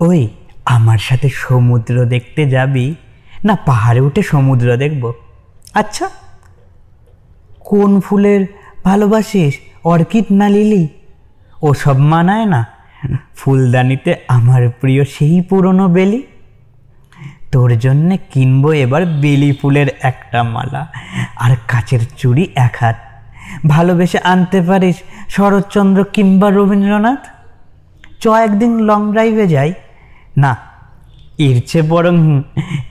[0.00, 0.28] ওই,
[0.64, 2.94] আমার সাথে সমুদ্র দেখতে যাবি?
[3.44, 5.12] না, পাহাড়ে উঠে সমুদ্র দেখব।
[5.74, 6.10] আচ্ছা
[7.60, 8.46] কোন ফুলের
[8.84, 9.54] ভালোবাসিস,
[9.84, 10.88] অর্কিড না লিলি?
[11.62, 12.66] ও সব মানায় না।
[13.36, 16.22] ফুলদানিতে আমার প্রিয় সেই পুরনো বেলি।
[17.52, 20.86] তোর জন্যে কিনবো এবার বেলি ফুলের একটা মালা।
[21.36, 22.96] আর কাচের চুড়ি এক হাত।
[23.68, 24.96] ভালোবেসে আনতে পারিস
[25.28, 27.26] শরৎচন্দ্র কিংবা রবীন্দ্রনাথ?
[28.20, 29.72] চ, একদিন লং ড্রাইভে যাই।
[30.36, 30.56] না,
[31.38, 32.42] এর চেয়ে বরং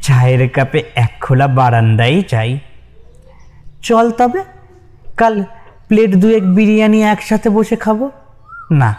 [0.00, 2.58] চায়ের কাপে এক খোলা বারান্দাই চাই।
[3.82, 4.42] চল তবে,
[5.16, 5.44] কাল
[5.88, 8.10] প্লেট দুয়েক বিরিয়ানি একসাথে বসে খাব।
[8.70, 8.96] না,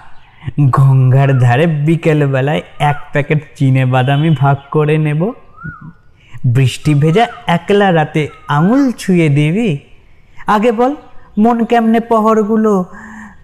[0.70, 5.32] গঙ্গার ধারে বিকেলবেলায় এক প্যাকেট চিনে বাদামি ভাগ করে নেব।
[6.46, 9.80] বৃষ্টি ভেজা একলা রাতে আঙুল ছুঁয়ে দিবি।
[10.48, 10.96] আগে বল,
[11.38, 12.86] মন কেমনে পহরগুলো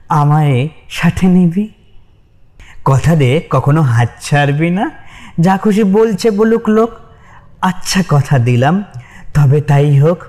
[0.10, 1.70] আমায় সাথে নিবি।
[2.86, 4.92] কথা দে, কখনো হাত ছাড়বি না।
[5.40, 6.90] যা খুশি বলছে বলুক লোক
[7.62, 8.84] আচ্ছা কথা দিলাম।
[9.34, 10.26] তবে তাই হোক,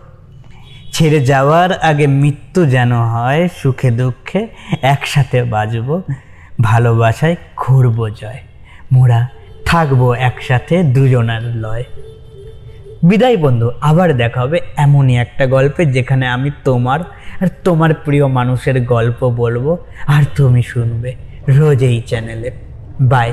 [0.92, 4.48] ছেড়ে যাওয়ার আগে মৃত্যু যেন হয়, সুখে দুঃখে
[4.82, 6.02] একসাথে বাজব
[6.60, 8.40] ভালোবাসায় ঘুরব জয়।
[8.92, 9.28] মোরা
[9.66, 11.84] থাকব একসাথে দুজনার লয়।
[13.02, 17.00] বিদায় বন্ধু, আবার দেখা হবে এমনই একটা গল্পে যেখানে আমি তোমার
[17.40, 19.76] আর তোমার প্রিয় মানুষের গল্প বলব,
[20.06, 21.14] আর তুমি শুনবে
[21.48, 22.50] রোজ এই চ্যানেলে।
[23.00, 23.32] বাই।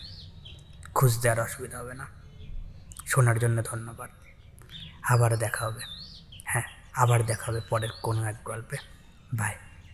[1.01, 2.07] খুঁজতে দেওয়ার অসুবিধা হবে না।
[3.07, 4.09] শোনার জন্য ধন্যবাদ।
[5.03, 5.81] আবার দেখা হবে।
[6.45, 8.77] হ্যাঁ আবার দেখা হবে পরের কোনো এক গল্পে।
[9.33, 9.55] বাই